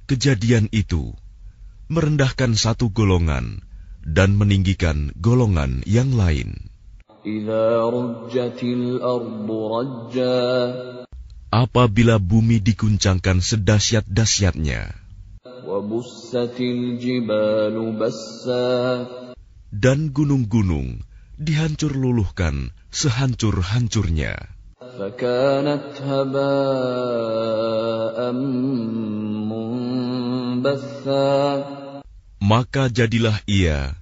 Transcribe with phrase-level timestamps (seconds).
[0.04, 1.16] Kejadian itu
[1.88, 3.64] merendahkan satu golongan
[4.04, 6.60] dan meninggikan golongan yang lain.
[11.54, 14.92] Apabila bumi diguncangkan sedahsyat-dahsyatnya,
[19.72, 20.88] dan gunung-gunung
[21.40, 24.36] dihancur luluhkan sehancur-hancurnya,
[32.44, 33.96] maka jadilah ia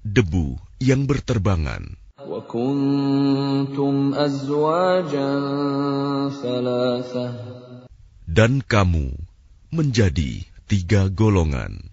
[0.00, 1.96] debu yang berterbangan.
[8.24, 9.06] Dan kamu
[9.68, 10.32] menjadi
[10.64, 11.84] tiga golongan.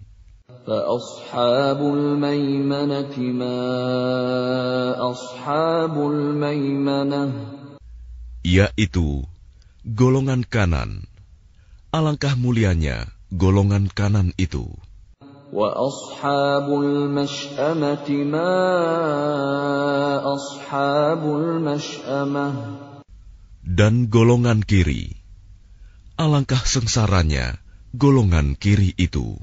[8.40, 9.08] Yaitu
[9.84, 10.90] golongan kanan.
[11.90, 14.70] Alangkah mulianya golongan kanan itu.
[23.66, 25.04] Dan golongan kiri,
[26.18, 27.58] alangkah sengsaranya
[27.98, 29.42] golongan kiri itu.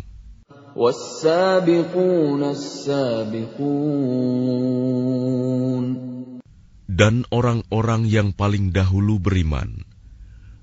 [6.86, 9.82] Dan orang-orang yang paling dahulu beriman,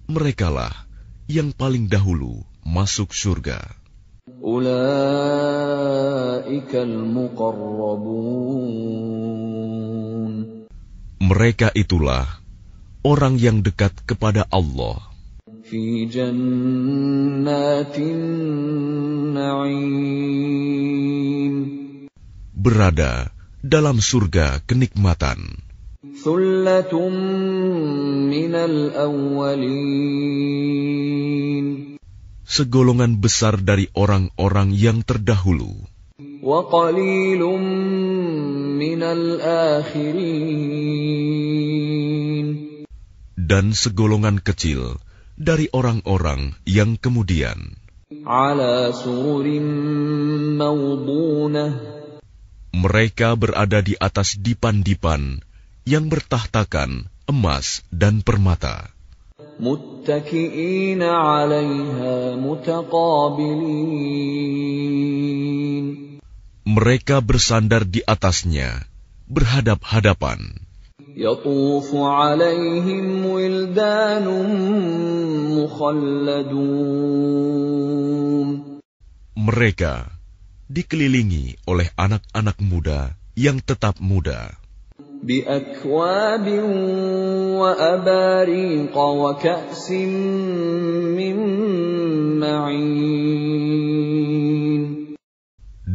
[0.07, 0.87] merekalah
[1.27, 3.59] yang paling dahulu masuk surga.
[11.23, 12.25] Mereka itulah
[13.03, 14.99] orang yang dekat kepada Allah.
[22.53, 23.13] Berada
[23.63, 25.39] dalam surga kenikmatan.
[32.53, 35.73] Segolongan besar dari orang-orang yang terdahulu.
[43.33, 45.01] Dan segolongan kecil
[45.33, 47.73] dari orang-orang yang kemudian.
[52.73, 55.41] Mereka berada di atas dipan-dipan
[55.89, 58.92] yang bertahtakan emas dan permata.
[59.60, 63.88] متكئين عليها متقابلين
[66.68, 68.84] Mereka bersandar di atasnya,
[69.26, 70.38] berhadap-hadapan.
[71.16, 74.26] يطوف عليهم ولدان
[75.58, 76.88] مخلدون
[79.38, 79.94] Mereka
[80.70, 84.61] dikelilingi oleh anak-anak muda yang tetap muda.
[85.28, 86.46] بأكواب
[87.60, 89.90] وأباريق وكأس
[91.12, 91.36] من
[92.40, 93.78] معين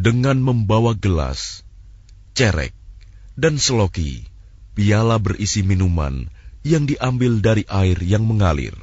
[0.03, 1.63] Dengan membawa gelas,
[2.35, 2.75] cerek,
[3.39, 4.27] dan seloki,
[4.75, 6.27] piala berisi minuman
[6.67, 8.75] yang diambil dari air yang mengalir.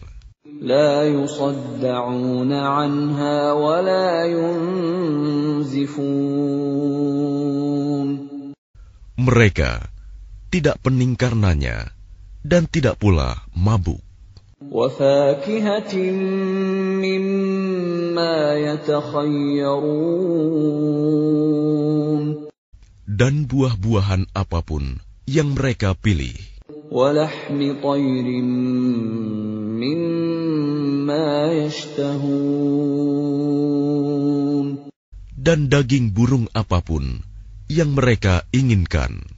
[0.61, 5.88] لا يصدعون عنها ولا ينزفون
[9.21, 9.94] Mereka
[10.56, 11.92] tidak pening karenanya
[12.48, 14.00] dan tidak pula mabuk.
[23.04, 26.40] Dan buah-buahan apa pun yang mereka pilih.
[35.36, 37.28] Dan daging burung apa pun
[37.68, 39.35] yang mereka inginkan.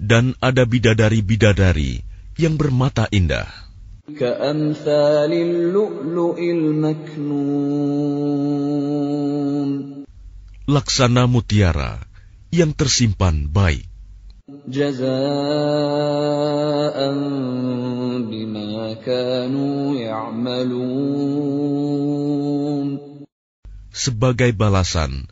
[0.00, 2.02] Dan ada bidadari-bidadari
[2.34, 3.46] yang bermata indah.
[10.70, 12.02] Laksana mutiara
[12.50, 13.86] yang tersimpan baik.
[23.99, 25.27] sebagai balasan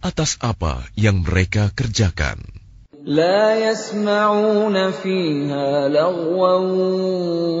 [0.00, 2.40] atas apa yang mereka kerjakan.
[3.06, 6.58] لا يسمعون فيها لغوا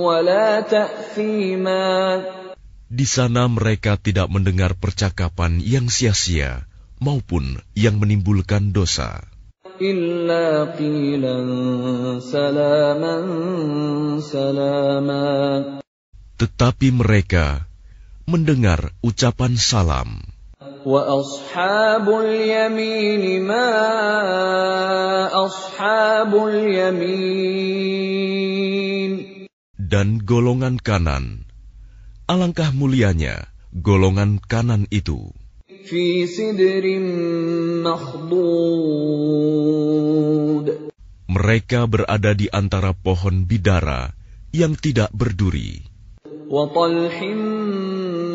[0.02, 1.86] ولا تأثيما
[2.86, 6.66] Di sana mereka tidak mendengar percakapan yang sia-sia
[6.98, 9.22] maupun yang menimbulkan dosa.
[9.78, 11.36] إلا قيلا
[12.22, 13.16] سلاما
[14.18, 15.26] سلاما
[16.36, 17.64] Tetapi mereka
[18.26, 20.29] mendengar ucapan salam.
[20.80, 23.68] وأصحاب اليمين ما
[25.28, 27.96] أصحاب اليمين
[29.86, 31.44] Dan golongan kanan,
[32.24, 35.36] alangkah mulianya golongan kanan itu.
[35.86, 36.82] في سدر
[37.84, 39.36] مخضود
[41.28, 44.16] Mereka berada di antara pohon bidara
[44.56, 45.84] yang tidak berduri,
[46.48, 47.22] وطلح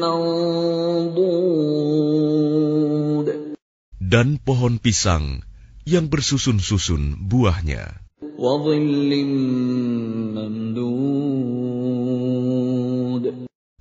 [0.06, 1.85] منضود
[4.07, 5.43] dan pohon pisang
[5.83, 8.07] yang bersusun-susun buahnya.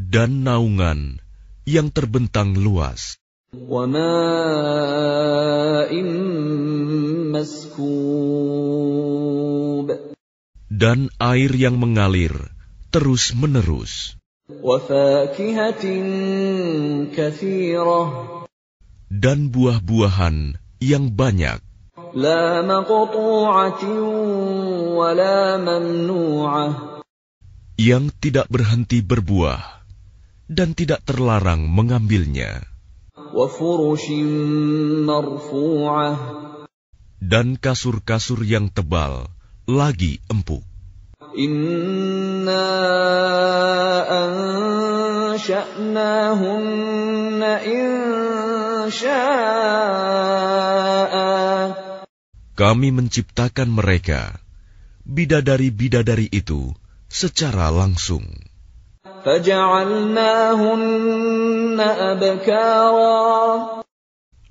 [0.01, 1.21] Dan naungan
[1.69, 3.21] yang terbentang luas.
[10.75, 12.33] Dan air yang mengalir
[12.89, 14.17] terus-menerus
[19.09, 21.59] dan buah-buahan yang banyak.
[27.75, 29.61] Yang tidak berhenti berbuah
[30.47, 32.63] dan tidak terlarang mengambilnya.
[37.25, 39.27] Dan kasur-kasur yang tebal
[39.65, 40.63] lagi empuk.
[41.35, 42.63] Inna
[52.55, 54.39] kami menciptakan mereka,
[55.03, 56.71] bidadari-bidadari itu,
[57.11, 58.25] secara langsung.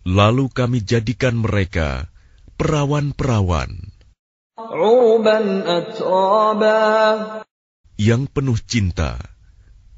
[0.04, 2.12] Lalu kami jadikan mereka
[2.60, 3.70] perawan-perawan
[7.98, 9.18] yang penuh cinta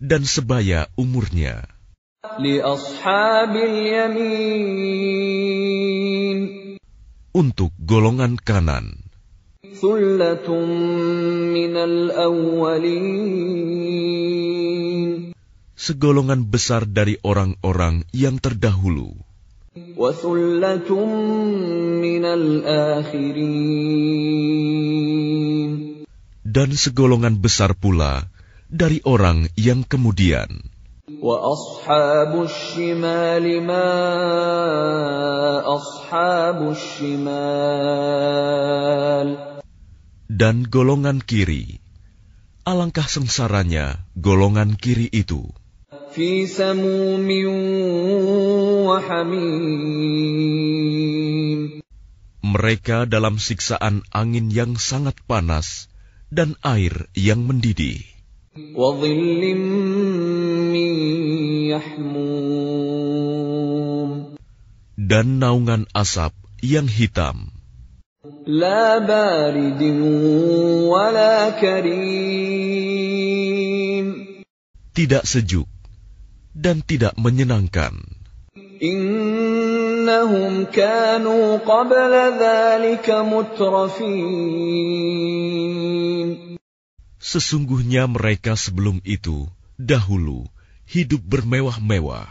[0.00, 1.75] dan sebaya umurnya.
[7.36, 9.06] Untuk golongan kanan.
[15.76, 19.12] Segolongan besar dari orang-orang yang terdahulu.
[26.46, 28.24] Dan segolongan besar pula
[28.72, 30.75] dari orang yang kemudian.
[31.21, 33.91] وأصحاب الشمال ما
[35.67, 38.01] أصحاب الشمال
[40.31, 41.77] Dan golongan kiri,
[42.65, 45.53] alangkah sengsaranya golongan kiri itu.
[46.11, 47.29] في سموم
[48.89, 50.41] وحميم
[52.41, 55.87] Mereka dalam siksaan angin yang sangat panas
[56.27, 58.03] dan air yang mendidih,
[58.75, 60.04] وظل من
[61.75, 63.41] يحموم
[65.01, 66.31] dan naungan asap
[66.61, 67.49] yang hitam,
[68.47, 69.81] لا بارد
[70.87, 73.01] ولا كريم
[74.91, 75.65] tidak sejuk,
[76.53, 77.93] dan tidak menyenangkan.
[78.81, 84.21] إنهم كانوا قبل ذلك مترفين
[87.21, 89.45] Sesungguhnya mereka sebelum itu,
[89.77, 90.49] dahulu,
[90.86, 92.30] hidup bermewah-mewah.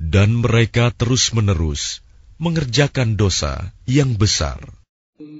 [0.00, 2.00] Dan mereka terus-menerus
[2.40, 4.79] mengerjakan dosa yang besar.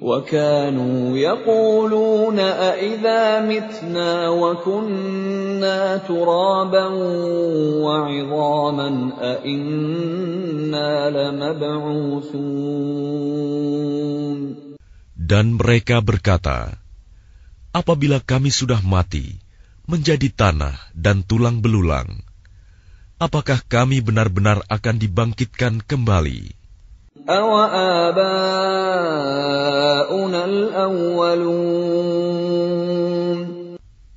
[0.02, 6.86] وكانوا يقولون أإذا متنا وكنا ترابا
[7.84, 8.90] وعظاما
[9.20, 12.56] أإنا لمبعوثون
[15.26, 16.80] Dan mereka berkata,
[17.76, 19.44] Apabila kami sudah mati,
[19.92, 22.24] menjadi tanah dan tulang belulang,
[23.20, 26.56] apakah kami benar-benar akan dibangkitkan kembali?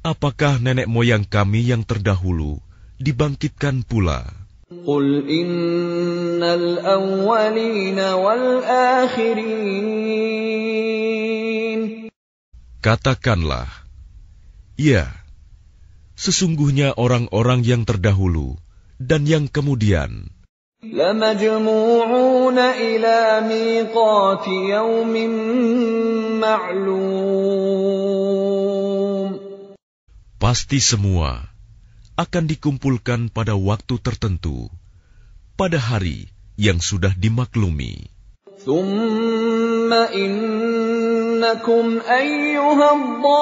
[0.02, 2.58] Apakah nenek moyang kami yang terdahulu
[2.98, 4.26] dibangkitkan pula?
[12.82, 13.70] Katakanlah,
[14.74, 15.06] ya,
[16.18, 18.58] sesungguhnya orang-orang yang terdahulu
[18.98, 20.33] dan yang kemudian,
[20.83, 25.15] لمجموعون إلى ميقات يوم
[26.39, 27.29] معلوم
[30.39, 31.51] Pasti semua
[32.15, 34.71] akan dikumpulkan pada waktu tertentu,
[35.59, 38.07] pada hari yang sudah dimaklumi.
[38.59, 43.39] ثم إنكم أيها الضالون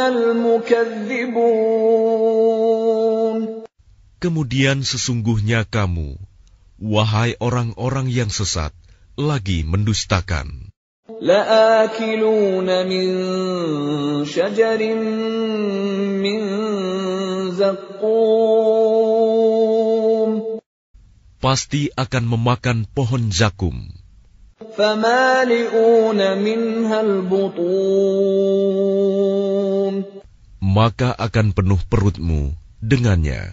[0.00, 1.67] المكذبون
[4.22, 6.16] Kemudian sesungguhnya kamu,
[6.80, 8.72] wahai orang-orang yang sesat,
[9.20, 10.72] lagi mendustakan.
[11.04, 13.08] لآكلون من
[14.24, 14.80] شجر
[16.24, 16.40] من
[17.52, 18.64] زقوم
[21.44, 23.92] Pasti akan memakan pohon zakum,
[24.80, 28.34] فمالئون منها البطون
[30.64, 33.52] maka akan penuh perutmu dengannya.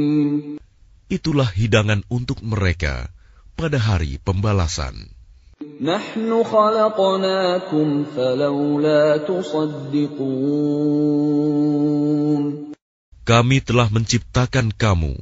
[1.10, 3.14] Itulah hidangan untuk mereka
[3.54, 5.16] pada hari pembalasan.
[5.80, 10.36] نحن خلقناكم فلولا تصدقون
[13.26, 15.18] Kami telah menciptakan kamu.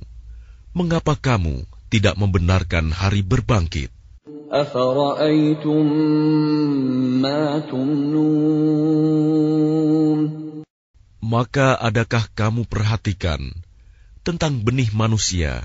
[0.76, 3.94] Mengapa kamu tidak membenarkan hari berbangkit?
[4.54, 5.84] أفرأيتم
[7.22, 9.14] ما تمنون
[11.24, 13.40] Maka adakah kamu perhatikan
[14.22, 15.64] tentang benih manusia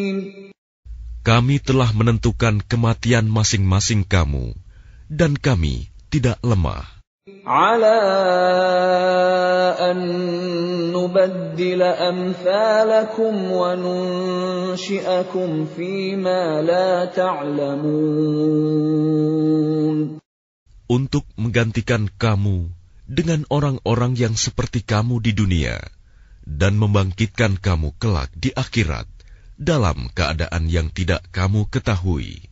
[1.21, 4.57] kami telah menentukan kematian masing-masing kamu,
[5.05, 6.85] dan kami tidak lemah.
[20.91, 22.67] Untuk menggantikan kamu
[23.05, 25.77] dengan orang-orang yang seperti kamu di dunia
[26.43, 29.20] dan membangkitkan kamu kelak di akhirat
[29.60, 32.44] dalam keadaan yang tidak kamu ketahui.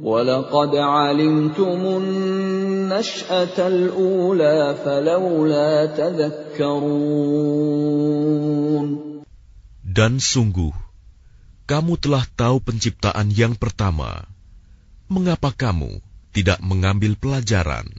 [0.00, 7.00] ولقد علمتم النشأة الأولى فلولا تذكرون
[9.90, 10.70] Dan sungguh,
[11.66, 14.22] kamu telah tahu penciptaan yang pertama.
[15.10, 15.98] Mengapa kamu
[16.30, 17.90] tidak mengambil pelajaran?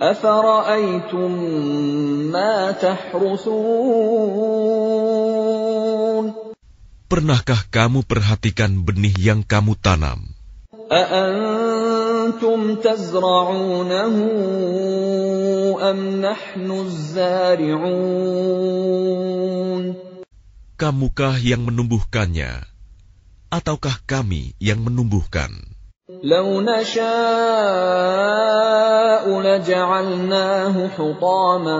[0.00, 1.30] أفرأيتم
[2.32, 3.84] ما تحرثون
[7.08, 10.34] Pernahkah kamu perhatikan benih yang kamu tanam?
[10.92, 14.16] أأنتم تزرعونه
[15.80, 18.24] أم نحن الزارعون
[20.74, 22.66] Kamukah yang menumbuhkannya?
[23.46, 25.54] Ataukah kami yang menumbuhkan?
[26.08, 27.04] لو نشاء
[29.40, 31.78] لجعلناه حطاما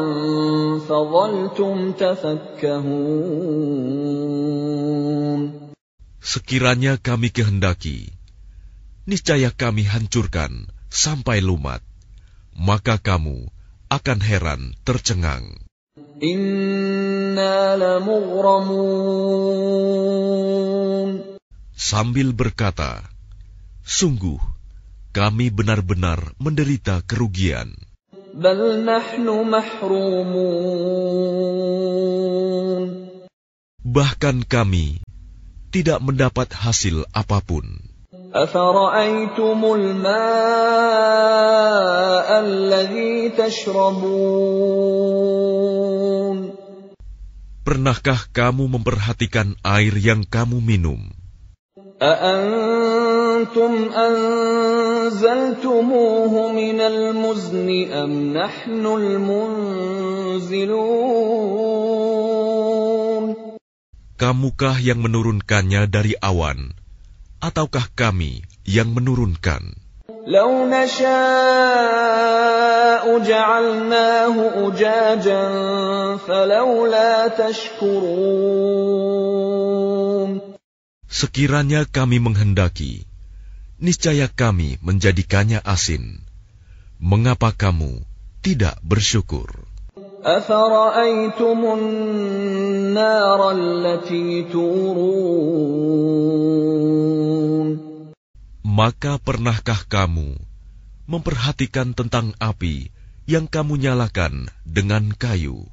[0.88, 3.34] فظلتم تفكهون
[6.24, 8.08] Sekiranya kami kehendaki,
[9.04, 11.84] niscaya kami hancurkan sampai lumat,
[12.56, 13.52] maka kamu
[13.92, 15.60] akan heran tercengang.
[16.24, 19.04] إنا لمغرمون
[21.76, 23.04] Sambil berkata,
[23.88, 24.40] Sungguh,
[25.14, 27.74] kami benar-benar menderita kerugian.
[28.34, 30.74] بل نحن محرومون
[33.84, 34.98] Bahkan kami
[35.70, 37.94] tidak mendapat hasil apapun.
[38.34, 40.08] أفرأيتم الماء
[42.42, 44.74] الذي تشربون
[47.64, 51.17] Pernahkah kamu memperhatikan air yang kamu minum?
[52.02, 55.52] أأنتم أنزلتموه
[56.52, 60.54] من المزن أم نحن المنزلون
[64.14, 66.70] Kamukah yang menurunkannya dari awan,
[67.42, 69.74] ataukah kami yang menurunkan?
[70.30, 71.04] لو نشاء
[73.18, 74.36] جعلناه
[74.68, 75.42] أجاجا
[76.16, 79.07] فلولا تشكرون
[81.14, 83.06] Sekiranya kami menghendaki,
[83.78, 86.26] niscaya kami menjadikannya asin.
[86.98, 88.02] Mengapa kamu
[88.42, 89.64] tidak bersyukur?
[90.24, 95.84] أفرأيتم النار التي تورون
[98.74, 100.34] Maka pernahkah kamu
[101.06, 102.90] memperhatikan tentang api
[103.30, 105.70] yang kamu nyalakan dengan kayu?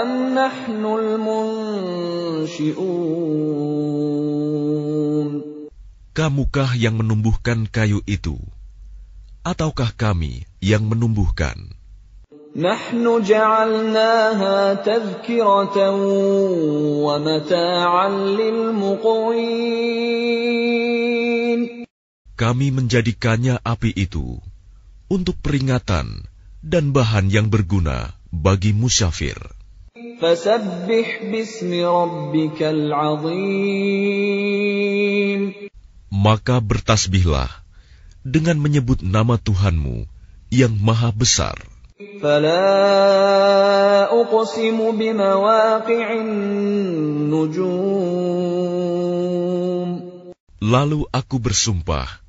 [0.01, 2.77] أم نحن المنشئون
[6.17, 8.41] Kamukah yang menumbuhkan kayu itu?
[9.45, 11.77] Ataukah kami yang menumbuhkan?
[12.57, 15.77] نحن جعلناها تذكرة
[17.05, 20.07] ومتاعا للمقوين
[22.36, 24.40] kami menjadikannya api itu
[25.12, 26.24] untuk peringatan
[26.62, 29.36] dan bahan yang berguna bagi musyafir.
[36.12, 37.50] Maka bertasbihlah
[38.22, 40.06] dengan menyebut nama Tuhanmu
[40.54, 41.58] yang maha besar.
[50.62, 52.21] Lalu aku bersumpah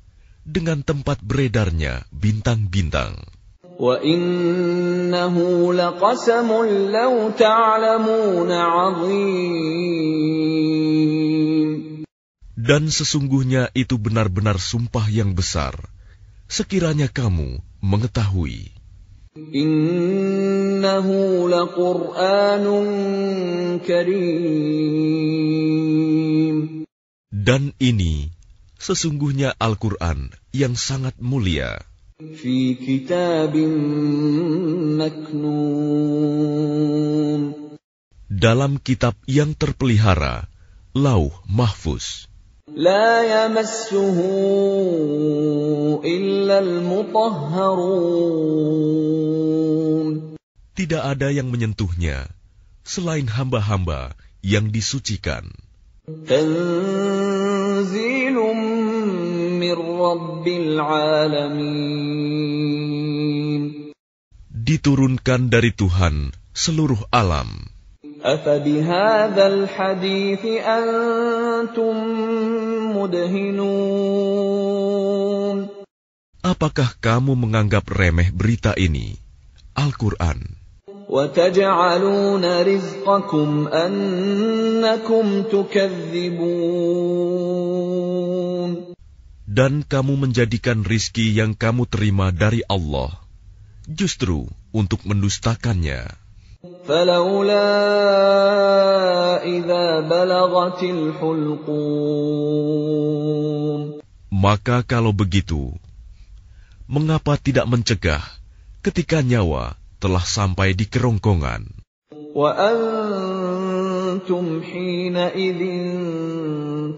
[0.45, 3.39] dengan tempat beredarnya bintang-bintang.
[3.79, 5.35] وإنه
[5.73, 6.49] لقسم
[6.91, 9.79] لو تعلمون عظيم
[12.59, 15.79] Dan sesungguhnya itu benar-benar sumpah yang besar,
[16.51, 18.75] sekiranya kamu mengetahui.
[19.55, 21.07] إنه
[21.49, 22.65] لقرآن
[23.87, 25.29] كريم
[27.31, 28.32] Dan ini
[28.83, 31.79] sesungguhnya Al-Quran yang sangat mulia
[32.19, 33.55] في كتاب
[34.99, 36.59] مكنون
[38.29, 40.51] dalam kitab yang terpelihara,
[40.91, 42.27] Lauh Mahfuz.
[42.75, 44.17] لا يمسه
[46.03, 48.19] إلا المطهرون
[50.75, 52.27] Tidak ada yang menyentuhnya
[52.83, 54.11] selain hamba-hamba
[54.43, 55.55] yang disucikan.
[56.27, 57.32] تنزيل
[60.13, 61.89] من رب العالمين
[64.69, 67.49] Diturunkan dari Tuhan seluruh alam.
[68.21, 71.95] أفبهذا الحديث أنتم
[72.93, 73.89] مدهنون
[76.39, 79.17] Apakah kamu menganggap remeh berita ini?
[79.73, 80.59] Al-Quran.
[81.09, 87.09] وتجعلون رزقكم أنكم تكذبون
[89.49, 93.09] Dan kamu menjadikan rizki yang kamu terima dari Allah,
[93.89, 96.29] justru untuk mendustakannya.
[96.59, 97.71] فلولا
[99.47, 102.59] إذا بلغت الحلقوم
[104.29, 105.73] Maka kalau begitu,
[106.87, 108.23] mengapa tidak mencegah
[108.79, 111.67] ketika nyawa telah sampai di kerongkongan?
[114.13, 115.61] وأنتم حينئذ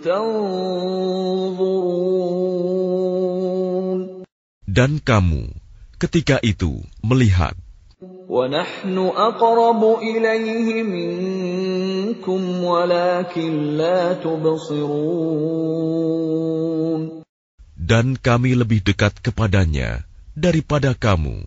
[0.03, 0.41] تنظرون
[4.71, 5.51] Dan kamu
[5.99, 7.59] ketika itu melihat,
[8.31, 15.31] ونحن أقرب إليه منكم ولكن لا تبصرون
[17.75, 21.43] dan kami lebih dekat kepadanya daripada kamu,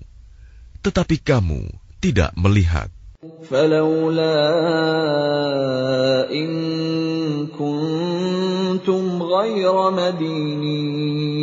[0.84, 1.72] tetapi kamu
[2.04, 2.92] tidak melihat.
[3.48, 4.36] فلولا
[6.32, 6.50] إن
[7.46, 11.34] كنتم غير مدينين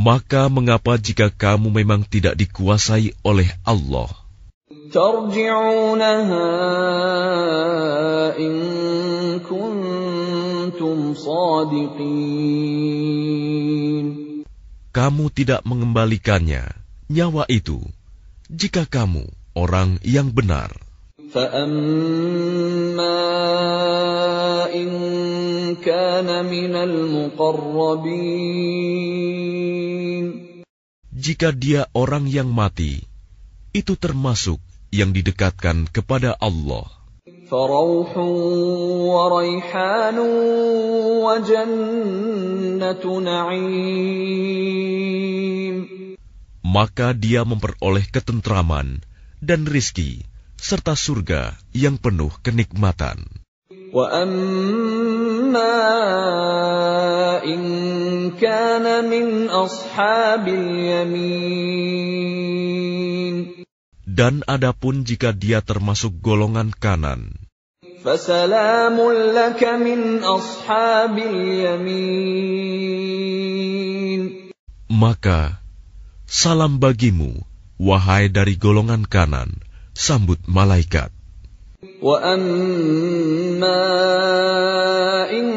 [0.00, 4.08] Maka mengapa jika kamu memang tidak dikuasai oleh Allah,
[4.88, 6.48] ترجعونها
[8.40, 8.54] إن
[9.44, 12.40] كنتم صادقين
[14.90, 16.66] kamu tidak mengembalikannya,
[17.12, 17.78] nyawa itu,
[18.50, 20.71] jika kamu orang yang benar.
[31.15, 33.01] Jika dia orang yang mati,
[33.73, 34.59] itu termasuk
[34.93, 36.87] yang didekatkan kepada Allah.
[46.65, 48.87] Maka dia memperoleh ketentraman
[49.45, 50.25] dan rizki,
[50.57, 53.21] serta surga yang penuh kenikmatan.
[64.15, 67.37] Dan adapun jika dia termasuk golongan kanan,
[74.89, 75.41] maka
[76.25, 79.62] salam bagimu wahai dari golongan kanan,
[79.96, 81.10] sambut malaikat.
[82.00, 82.52] وأما
[85.32, 85.48] إن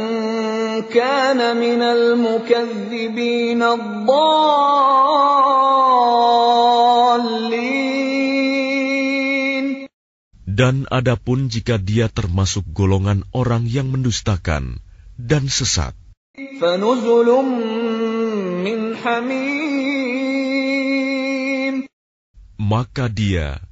[0.88, 4.13] كان من المكذبين الضالين
[10.53, 14.77] Dan adapun jika dia termasuk golongan orang yang mendustakan
[15.19, 15.97] dan sesat,
[16.62, 17.29] فنزل
[18.63, 19.87] من حميم
[22.58, 23.62] maka dia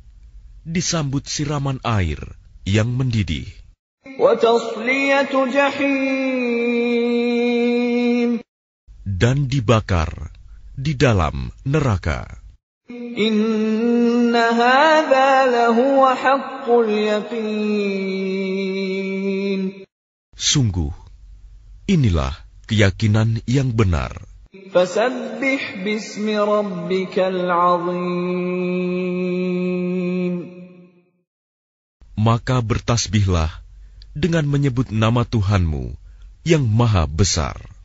[0.63, 2.19] disambut siraman air
[2.63, 3.47] yang mendidih.
[9.07, 10.31] Dan dibakar
[10.79, 12.27] di dalam neraka.
[20.37, 20.93] Sungguh,
[21.91, 22.35] inilah
[22.71, 24.36] keyakinan yang benar.
[24.73, 28.77] Fasabbih bismi rabbikal azim.
[32.17, 33.51] Maka bertasbihlah
[34.17, 35.95] dengan menyebut nama Tuhanmu
[36.43, 37.76] yang maha besar.